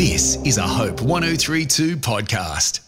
This 0.00 0.36
is 0.46 0.56
a 0.56 0.62
Hope 0.62 1.02
1032 1.02 1.98
podcast. 1.98 2.80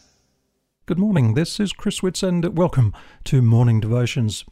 Good 0.86 0.98
morning. 0.98 1.34
This 1.34 1.60
is 1.60 1.74
Chris 1.74 2.02
Witts, 2.02 2.22
and 2.22 2.56
welcome 2.56 2.94
to 3.24 3.42
Morning 3.42 3.80
Devotions. 3.80 4.46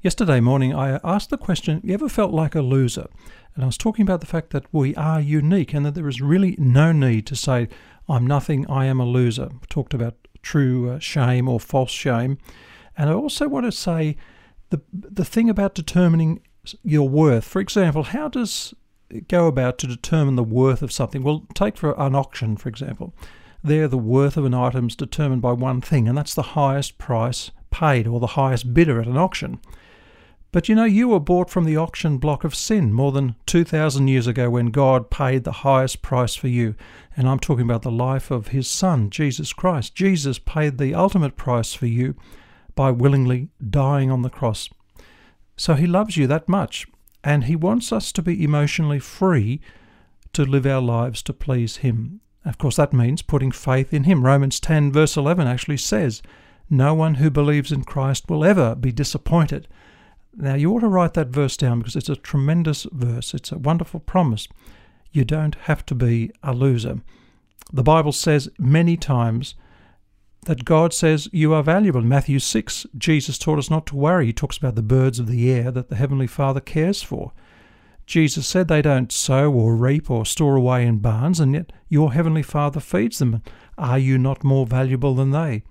Yesterday 0.00 0.38
morning, 0.38 0.72
I 0.72 1.00
asked 1.02 1.30
the 1.30 1.36
question 1.36 1.80
You 1.82 1.92
ever 1.92 2.08
felt 2.08 2.30
like 2.30 2.54
a 2.54 2.62
loser? 2.62 3.08
And 3.56 3.64
I 3.64 3.66
was 3.66 3.76
talking 3.76 4.04
about 4.04 4.20
the 4.20 4.28
fact 4.28 4.50
that 4.50 4.72
we 4.72 4.94
are 4.94 5.20
unique 5.20 5.74
and 5.74 5.84
that 5.84 5.96
there 5.96 6.06
is 6.06 6.20
really 6.20 6.54
no 6.56 6.92
need 6.92 7.26
to 7.26 7.34
say, 7.34 7.68
I'm 8.08 8.28
nothing, 8.28 8.64
I 8.70 8.84
am 8.84 9.00
a 9.00 9.04
loser. 9.04 9.48
I 9.50 9.66
talked 9.68 9.92
about 9.92 10.14
true 10.40 10.90
uh, 10.90 11.00
shame 11.00 11.48
or 11.48 11.58
false 11.58 11.90
shame. 11.90 12.38
And 12.96 13.10
I 13.10 13.14
also 13.14 13.48
want 13.48 13.66
to 13.66 13.72
say 13.72 14.16
the, 14.70 14.80
the 14.92 15.24
thing 15.24 15.50
about 15.50 15.74
determining 15.74 16.42
your 16.84 17.08
worth. 17.08 17.44
For 17.44 17.58
example, 17.60 18.04
how 18.04 18.28
does 18.28 18.72
go 19.28 19.46
about 19.46 19.78
to 19.78 19.86
determine 19.86 20.36
the 20.36 20.44
worth 20.44 20.82
of 20.82 20.92
something? 20.92 21.22
Well, 21.22 21.46
take 21.54 21.76
for 21.76 21.98
an 21.98 22.14
auction, 22.14 22.56
for 22.56 22.68
example. 22.68 23.14
There, 23.62 23.88
the 23.88 23.98
worth 23.98 24.36
of 24.36 24.44
an 24.44 24.54
item 24.54 24.88
is 24.88 24.96
determined 24.96 25.42
by 25.42 25.52
one 25.52 25.80
thing, 25.80 26.06
and 26.06 26.18
that's 26.18 26.34
the 26.34 26.42
highest 26.42 26.98
price 26.98 27.50
paid 27.70 28.06
or 28.06 28.20
the 28.20 28.28
highest 28.28 28.74
bidder 28.74 29.00
at 29.00 29.06
an 29.06 29.16
auction. 29.16 29.58
But 30.52 30.68
you 30.68 30.76
know, 30.76 30.84
you 30.84 31.08
were 31.08 31.18
bought 31.18 31.50
from 31.50 31.64
the 31.64 31.76
auction 31.76 32.18
block 32.18 32.44
of 32.44 32.54
sin 32.54 32.92
more 32.92 33.10
than 33.10 33.34
2,000 33.46 34.06
years 34.06 34.28
ago 34.28 34.50
when 34.50 34.66
God 34.66 35.10
paid 35.10 35.42
the 35.42 35.50
highest 35.50 36.00
price 36.00 36.36
for 36.36 36.46
you. 36.46 36.76
And 37.16 37.28
I'm 37.28 37.40
talking 37.40 37.64
about 37.64 37.82
the 37.82 37.90
life 37.90 38.30
of 38.30 38.48
His 38.48 38.68
Son, 38.68 39.10
Jesus 39.10 39.52
Christ. 39.52 39.96
Jesus 39.96 40.38
paid 40.38 40.78
the 40.78 40.94
ultimate 40.94 41.36
price 41.36 41.74
for 41.74 41.86
you 41.86 42.14
by 42.76 42.92
willingly 42.92 43.48
dying 43.68 44.12
on 44.12 44.22
the 44.22 44.30
cross. 44.30 44.70
So 45.56 45.74
He 45.74 45.88
loves 45.88 46.16
you 46.16 46.28
that 46.28 46.48
much 46.48 46.86
and 47.24 47.44
He 47.44 47.56
wants 47.56 47.90
us 47.90 48.12
to 48.12 48.22
be 48.22 48.44
emotionally 48.44 49.00
free 49.00 49.60
to 50.34 50.44
live 50.44 50.66
our 50.66 50.82
lives 50.82 51.22
to 51.22 51.32
please 51.32 51.78
Him. 51.78 52.20
Of 52.44 52.58
course, 52.58 52.76
that 52.76 52.92
means 52.92 53.22
putting 53.22 53.50
faith 53.50 53.94
in 53.94 54.04
Him. 54.04 54.24
Romans 54.24 54.60
10, 54.60 54.92
verse 54.92 55.16
11 55.16 55.46
actually 55.46 55.78
says, 55.78 56.22
No 56.68 56.94
one 56.94 57.14
who 57.14 57.30
believes 57.30 57.72
in 57.72 57.84
Christ 57.84 58.28
will 58.28 58.44
ever 58.44 58.74
be 58.74 58.92
disappointed. 58.92 59.66
Now, 60.36 60.54
you 60.54 60.72
ought 60.72 60.80
to 60.80 60.88
write 60.88 61.14
that 61.14 61.28
verse 61.28 61.56
down 61.56 61.78
because 61.78 61.96
it's 61.96 62.08
a 62.08 62.16
tremendous 62.16 62.86
verse. 62.92 63.32
It's 63.32 63.52
a 63.52 63.58
wonderful 63.58 64.00
promise. 64.00 64.48
You 65.12 65.24
don't 65.24 65.54
have 65.54 65.86
to 65.86 65.94
be 65.94 66.32
a 66.42 66.52
loser. 66.52 67.00
The 67.72 67.84
Bible 67.84 68.12
says 68.12 68.50
many 68.58 68.96
times 68.96 69.54
that 70.46 70.64
God 70.64 70.92
says 70.92 71.28
you 71.32 71.54
are 71.54 71.62
valuable. 71.62 72.00
In 72.00 72.08
Matthew 72.08 72.38
6, 72.38 72.86
Jesus 72.96 73.38
taught 73.38 73.58
us 73.58 73.70
not 73.70 73.86
to 73.86 73.96
worry. 73.96 74.26
He 74.26 74.32
talks 74.32 74.56
about 74.56 74.74
the 74.74 74.82
birds 74.82 75.18
of 75.18 75.26
the 75.26 75.50
air 75.50 75.70
that 75.70 75.88
the 75.88 75.96
Heavenly 75.96 76.26
Father 76.26 76.60
cares 76.60 77.02
for. 77.02 77.32
Jesus 78.06 78.46
said 78.46 78.68
they 78.68 78.82
don't 78.82 79.10
sow 79.10 79.50
or 79.50 79.76
reap 79.76 80.10
or 80.10 80.26
store 80.26 80.56
away 80.56 80.86
in 80.86 80.98
barns, 80.98 81.40
and 81.40 81.54
yet 81.54 81.72
your 81.88 82.12
Heavenly 82.12 82.42
Father 82.42 82.80
feeds 82.80 83.18
them. 83.18 83.42
Are 83.78 83.98
you 83.98 84.18
not 84.18 84.44
more 84.44 84.66
valuable 84.66 85.14
than 85.14 85.30
they? 85.30 85.62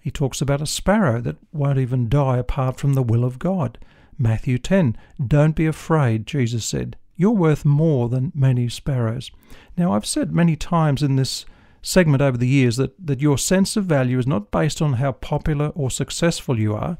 He 0.00 0.10
talks 0.10 0.40
about 0.40 0.62
a 0.62 0.66
sparrow 0.66 1.20
that 1.20 1.36
won't 1.52 1.78
even 1.78 2.08
die 2.08 2.38
apart 2.38 2.78
from 2.78 2.94
the 2.94 3.02
will 3.02 3.24
of 3.24 3.38
God. 3.38 3.78
Matthew 4.18 4.58
10, 4.58 4.96
Don't 5.26 5.56
be 5.56 5.66
afraid, 5.66 6.26
Jesus 6.26 6.64
said. 6.64 6.96
You're 7.16 7.30
worth 7.30 7.64
more 7.64 8.08
than 8.08 8.32
many 8.34 8.68
sparrows. 8.68 9.30
Now, 9.76 9.92
I've 9.92 10.06
said 10.06 10.32
many 10.32 10.56
times 10.56 11.02
in 11.02 11.16
this 11.16 11.46
segment 11.84 12.22
over 12.22 12.38
the 12.38 12.48
years 12.48 12.76
that, 12.78 12.94
that 13.06 13.20
your 13.20 13.36
sense 13.36 13.76
of 13.76 13.84
value 13.84 14.18
is 14.18 14.26
not 14.26 14.50
based 14.50 14.80
on 14.80 14.94
how 14.94 15.12
popular 15.12 15.68
or 15.68 15.90
successful 15.90 16.58
you 16.58 16.74
are. 16.74 16.96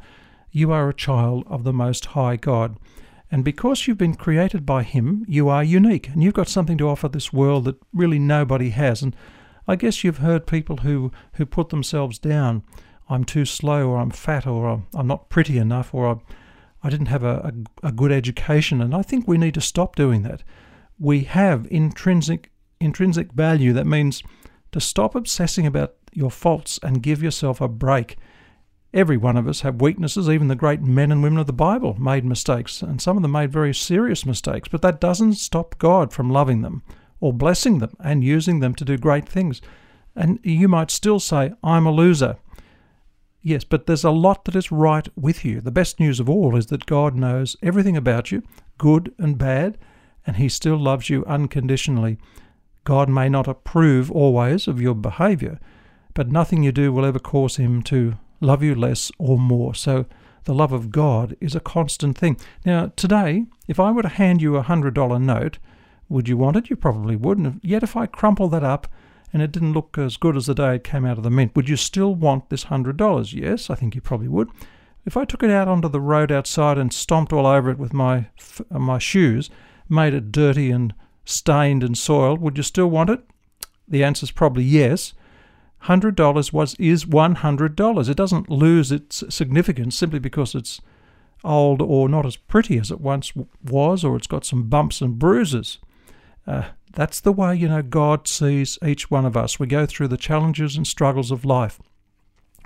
You 0.53 0.73
are 0.73 0.89
a 0.91 0.95
child 0.95 1.45
of 1.47 1.65
the 1.65 1.73
Most 1.73 2.05
High 2.05 2.37
God. 2.37 2.77
And 3.31 3.43
because 3.43 3.89
you've 3.89 3.99
been 3.99 4.15
created 4.15 4.67
by 4.67 4.83
Him, 4.83 5.25
you 5.27 5.49
are 5.49 5.65
unique 5.65 6.09
and 6.09 6.23
you've 6.23 6.35
got 6.35 6.49
something 6.49 6.77
to 6.79 6.89
offer 6.89 7.09
this 7.09 7.33
world 7.33 7.65
that 7.65 7.81
really 7.95 8.19
nobody 8.19 8.69
has. 8.71 9.01
And 9.01 9.17
I 9.67 9.77
guess 9.77 10.05
you've 10.05 10.19
heard 10.19 10.47
people 10.47 10.79
who, 10.79 11.11
who 11.35 11.47
put 11.47 11.71
themselves 11.71 12.19
down. 12.19 12.63
I'm 13.09 13.25
too 13.25 13.47
slow, 13.47 13.89
or 13.89 13.99
I'm 13.99 14.11
fat, 14.11 14.47
or 14.47 14.85
I'm 14.95 15.07
not 15.07 15.31
pretty 15.31 15.57
enough, 15.57 15.95
or 15.95 16.09
I, 16.09 16.17
I 16.87 16.91
didn't 16.91 17.07
have 17.07 17.25
a, 17.25 17.53
a, 17.83 17.89
a 17.89 17.93
good 17.93 18.13
education. 18.13 18.83
And 18.83 18.95
I 18.95 19.01
think 19.03 19.27
we 19.27 19.39
need 19.39 19.55
to 19.55 19.61
stop 19.63 19.97
doing 19.97 20.23
that. 20.23 20.43
We 20.99 21.25
have 21.25 21.67
intrinsic 21.71 22.51
intrinsic 22.81 23.33
value. 23.33 23.73
That 23.73 23.87
means 23.87 24.23
to 24.75 24.81
stop 24.81 25.15
obsessing 25.15 25.69
about 25.69 25.95
your 26.13 26.33
faults 26.33 26.81
and 26.83 27.01
give 27.01 27.23
yourself 27.23 27.61
a 27.61 27.69
break. 27.69 28.17
Every 28.93 29.17
one 29.17 29.37
of 29.37 29.47
us 29.47 29.61
have 29.61 29.81
weaknesses. 29.81 30.29
Even 30.29 30.49
the 30.49 30.57
great 30.57 30.83
men 30.83 31.13
and 31.13 31.23
women 31.23 31.39
of 31.39 31.47
the 31.47 31.53
Bible 31.53 31.95
made 31.95 32.25
mistakes, 32.25 32.83
and 32.83 33.01
some 33.01 33.17
of 33.17 33.23
them 33.23 33.31
made 33.31 33.53
very 33.53 33.73
serious 33.73 34.27
mistakes. 34.27 34.67
But 34.67 34.83
that 34.83 35.01
doesn't 35.01 35.35
stop 35.35 35.79
God 35.79 36.13
from 36.13 36.29
loving 36.29 36.63
them 36.63 36.83
or 37.21 37.33
blessing 37.33 37.79
them 37.79 37.93
and 38.01 38.25
using 38.25 38.59
them 38.59 38.75
to 38.75 38.85
do 38.85 38.99
great 38.99 39.29
things. 39.29 39.63
And 40.17 40.41
you 40.43 40.67
might 40.67 40.91
still 40.91 41.21
say, 41.21 41.53
I'm 41.63 41.87
a 41.87 41.93
loser. 41.93 42.37
Yes, 43.41 43.63
but 43.63 43.87
there's 43.87 44.03
a 44.03 44.11
lot 44.11 44.45
that 44.47 44.57
is 44.57 44.73
right 44.73 45.07
with 45.15 45.45
you. 45.45 45.61
The 45.61 45.71
best 45.71 46.01
news 46.01 46.19
of 46.19 46.29
all 46.29 46.57
is 46.57 46.67
that 46.67 46.87
God 46.87 47.15
knows 47.15 47.57
everything 47.63 47.97
about 47.97 48.33
you, 48.33 48.43
good 48.77 49.15
and 49.19 49.39
bad, 49.39 49.79
and 50.27 50.35
He 50.35 50.49
still 50.49 50.77
loves 50.77 51.09
you 51.09 51.25
unconditionally. 51.27 52.19
God 52.85 53.09
may 53.09 53.29
not 53.29 53.49
approve 53.49 54.11
always 54.11 54.69
of 54.69 54.81
your 54.81 54.95
behavior, 54.95 55.59
but 56.13 56.31
nothing 56.31 56.63
you 56.63 56.73
do 56.73 56.93
will 56.93 57.05
ever 57.05 57.19
cause 57.19 57.57
him 57.57 57.83
to 57.85 58.15
love 58.41 58.63
you 58.63 58.75
less 58.75 59.11
or 59.19 59.39
more. 59.39 59.75
So 59.75 60.07
the 60.45 60.55
love 60.55 60.73
of 60.73 60.91
God 60.91 61.37
is 61.41 61.55
a 61.55 61.61
constant 61.61 62.17
thing. 62.17 62.37
Now, 62.65 62.93
today, 62.97 63.47
if 63.67 63.81
I 63.81 63.91
were 63.91 64.03
to 64.03 64.09
hand 64.09 64.43
you 64.43 64.57
a 64.57 64.65
$100 64.65 65.21
note, 65.21 65.59
would 66.09 66.29
you 66.29 66.37
want 66.37 66.57
it? 66.57 66.71
You 66.71 66.77
probably 66.77 67.17
wouldn't. 67.17 67.65
yet, 67.65 67.83
if 67.83 67.97
I 67.97 68.07
crumpled 68.07 68.53
that 68.53 68.63
up 68.63 68.87
and 69.33 69.43
it 69.43 69.51
didn't 69.51 69.73
look 69.73 69.97
as 69.99 70.17
good 70.17 70.37
as 70.37 70.47
the 70.47 70.55
day 70.55 70.77
it 70.77 70.85
came 70.85 71.05
out 71.05 71.17
of 71.17 71.25
the 71.25 71.31
mint, 71.31 71.57
would 71.57 71.69
you 71.69 71.77
still 71.77 72.15
want 72.15 72.51
this 72.51 72.67
$100? 72.67 73.33
Yes, 73.33 73.71
I 73.71 73.75
think 73.75 73.95
you 73.95 74.01
probably 74.01 74.29
would. 74.29 74.51
If 75.07 75.17
I 75.17 75.25
took 75.25 75.43
it 75.43 75.51
out 75.51 75.69
onto 75.69 75.89
the 75.89 76.01
road 76.01 76.31
outside 76.31 76.79
and 76.79 76.93
stomped 76.93 77.33
all 77.33 77.47
over 77.47 77.71
it 77.71 77.79
with 77.79 77.93
my, 77.93 78.29
uh, 78.71 78.79
my 78.79 78.99
shoes, 78.99 79.51
made 79.89 80.15
it 80.15 80.33
dirty 80.33 80.71
and 80.71 80.95
stained 81.25 81.83
and 81.83 81.97
soiled, 81.97 82.41
would 82.41 82.57
you 82.57 82.63
still 82.63 82.89
want 82.89 83.11
it? 83.11 83.21
The 83.89 84.05
answer 84.05 84.25
is 84.25 84.31
probably 84.31 84.65
yes. 84.65 85.15
$100 85.85 86.53
was 86.53 86.75
is 86.79 87.05
$100. 87.05 88.09
It 88.09 88.17
doesn't 88.17 88.51
lose 88.51 88.91
its 88.91 89.23
significance 89.29 89.97
simply 89.97 90.19
because 90.19 90.55
it's 90.55 90.81
old 91.43 91.83
or 91.83 92.09
not 92.09 92.25
as 92.25 92.37
pretty 92.37 92.79
as 92.79 92.91
it 92.91 93.01
once 93.01 93.33
was 93.63 94.03
or 94.03 94.17
it's 94.17 94.27
got 94.27 94.47
some 94.47 94.69
bumps 94.69 95.03
and 95.03 95.19
bruises. 95.19 95.79
Uh, 96.47 96.65
that's 96.95 97.21
the 97.21 97.33
way, 97.33 97.55
you 97.55 97.69
know, 97.69 97.83
God 97.83 98.27
sees 98.29 98.79
each 98.85 99.11
one 99.11 99.27
of 99.27 99.37
us. 99.37 99.59
We 99.59 99.67
go 99.67 99.85
through 99.85 100.09
the 100.09 100.17
challenges 100.17 100.77
and 100.77 100.87
struggles 100.87 101.31
of 101.31 101.45
life. 101.45 101.81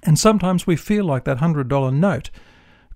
And 0.04 0.18
sometimes 0.18 0.66
we 0.66 0.76
feel 0.76 1.04
like 1.04 1.24
that 1.24 1.38
$100 1.38 1.94
note, 1.94 2.30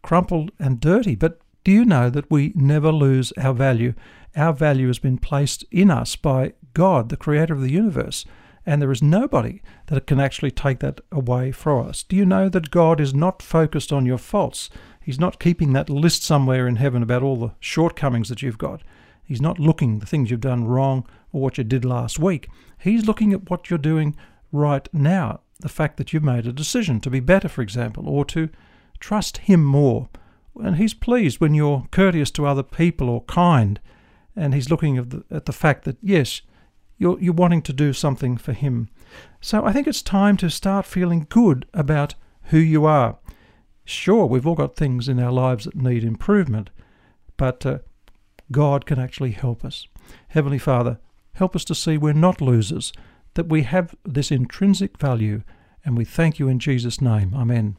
crumpled 0.02 0.52
and 0.58 0.78
dirty. 0.78 1.16
But 1.16 1.40
do 1.64 1.72
you 1.72 1.84
know 1.84 2.10
that 2.10 2.30
we 2.30 2.52
never 2.54 2.92
lose 2.92 3.32
our 3.36 3.54
value 3.54 3.94
our 4.36 4.52
value 4.52 4.86
has 4.86 4.98
been 4.98 5.18
placed 5.18 5.64
in 5.70 5.90
us 5.90 6.16
by 6.16 6.54
God, 6.74 7.08
the 7.08 7.16
creator 7.16 7.54
of 7.54 7.60
the 7.60 7.72
universe, 7.72 8.24
and 8.64 8.80
there 8.80 8.92
is 8.92 9.02
nobody 9.02 9.60
that 9.86 10.06
can 10.06 10.20
actually 10.20 10.50
take 10.50 10.78
that 10.80 11.00
away 11.10 11.52
from 11.52 11.86
us. 11.88 12.02
Do 12.02 12.16
you 12.16 12.24
know 12.24 12.48
that 12.48 12.70
God 12.70 13.00
is 13.00 13.12
not 13.12 13.42
focused 13.42 13.92
on 13.92 14.06
your 14.06 14.18
faults? 14.18 14.70
He's 15.02 15.18
not 15.18 15.40
keeping 15.40 15.72
that 15.72 15.90
list 15.90 16.22
somewhere 16.22 16.68
in 16.68 16.76
heaven 16.76 17.02
about 17.02 17.22
all 17.22 17.36
the 17.36 17.54
shortcomings 17.58 18.28
that 18.28 18.40
you've 18.40 18.58
got. 18.58 18.82
He's 19.24 19.40
not 19.40 19.58
looking 19.58 19.98
the 19.98 20.06
things 20.06 20.30
you've 20.30 20.40
done 20.40 20.64
wrong 20.64 21.06
or 21.32 21.40
what 21.40 21.58
you 21.58 21.64
did 21.64 21.84
last 21.84 22.18
week. 22.18 22.48
He's 22.78 23.06
looking 23.06 23.32
at 23.32 23.50
what 23.50 23.68
you're 23.68 23.78
doing 23.78 24.16
right 24.52 24.88
now. 24.92 25.40
The 25.60 25.68
fact 25.68 25.96
that 25.96 26.12
you've 26.12 26.22
made 26.22 26.46
a 26.46 26.52
decision 26.52 27.00
to 27.00 27.10
be 27.10 27.20
better, 27.20 27.48
for 27.48 27.62
example, 27.62 28.08
or 28.08 28.24
to 28.26 28.48
trust 29.00 29.38
Him 29.38 29.64
more. 29.64 30.08
And 30.60 30.76
He's 30.76 30.94
pleased 30.94 31.40
when 31.40 31.54
you're 31.54 31.86
courteous 31.90 32.30
to 32.32 32.46
other 32.46 32.62
people 32.62 33.08
or 33.08 33.22
kind 33.22 33.80
and 34.36 34.54
he's 34.54 34.70
looking 34.70 34.98
at 34.98 35.10
the, 35.10 35.24
at 35.30 35.46
the 35.46 35.52
fact 35.52 35.84
that 35.84 35.96
yes, 36.02 36.42
you're 36.98 37.18
you're 37.20 37.34
wanting 37.34 37.62
to 37.62 37.72
do 37.72 37.92
something 37.92 38.36
for 38.36 38.52
him. 38.52 38.88
So 39.40 39.64
I 39.64 39.72
think 39.72 39.86
it's 39.86 40.02
time 40.02 40.36
to 40.38 40.50
start 40.50 40.86
feeling 40.86 41.26
good 41.28 41.66
about 41.74 42.14
who 42.44 42.58
you 42.58 42.84
are. 42.84 43.18
Sure, 43.84 44.26
we've 44.26 44.46
all 44.46 44.54
got 44.54 44.76
things 44.76 45.08
in 45.08 45.18
our 45.18 45.32
lives 45.32 45.64
that 45.64 45.74
need 45.74 46.04
improvement, 46.04 46.70
but 47.36 47.66
uh, 47.66 47.78
God 48.50 48.86
can 48.86 48.98
actually 48.98 49.32
help 49.32 49.64
us. 49.64 49.86
Heavenly 50.28 50.58
Father, 50.58 50.98
help 51.34 51.56
us 51.56 51.64
to 51.64 51.74
see 51.74 51.98
we're 51.98 52.12
not 52.12 52.40
losers, 52.40 52.92
that 53.34 53.48
we 53.48 53.62
have 53.62 53.94
this 54.04 54.30
intrinsic 54.30 54.98
value, 54.98 55.42
and 55.84 55.96
we 55.96 56.04
thank 56.04 56.38
you 56.38 56.48
in 56.48 56.58
Jesus' 56.58 57.00
name. 57.00 57.34
Amen. 57.34 57.76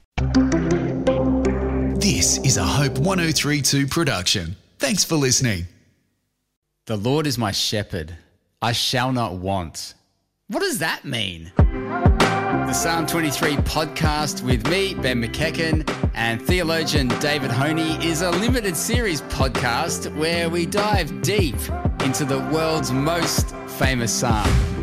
This 2.00 2.38
is 2.40 2.58
a 2.58 2.64
Hope 2.66 2.98
1032 2.98 3.88
production. 3.88 4.58
Thanks 4.78 5.06
for 5.06 5.16
listening. 5.16 5.68
The 6.86 6.98
Lord 6.98 7.28
is 7.28 7.38
my 7.38 7.54
shepherd, 7.54 8.18
I 8.62 8.74
shall 8.74 9.14
not 9.14 9.36
want. 9.36 9.94
What 10.50 10.60
does 10.60 10.80
that 10.80 11.06
mean? 11.06 11.54
The 11.56 12.74
Psalm 12.74 13.08
23 13.08 13.56
podcast 13.56 14.44
with 14.44 14.68
me, 14.68 14.94
Ben 14.94 15.24
McEachen, 15.24 15.90
and 16.14 16.42
theologian 16.42 17.08
David 17.22 17.52
Honey 17.52 18.06
is 18.06 18.22
a 18.22 18.32
limited 18.32 18.76
series 18.76 19.22
podcast 19.22 20.14
where 20.18 20.50
we 20.50 20.66
dive 20.66 21.22
deep 21.22 21.56
into 22.04 22.26
the 22.26 22.40
world's 22.52 22.92
most 22.92 23.56
famous 23.66 24.12
psalm. 24.12 24.83